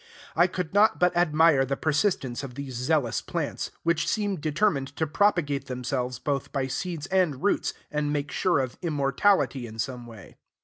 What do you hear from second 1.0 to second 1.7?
admire